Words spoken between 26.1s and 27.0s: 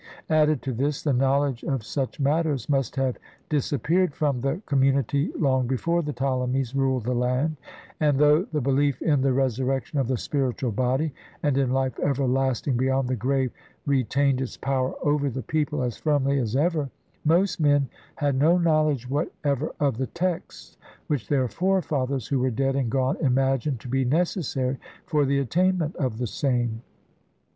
the same.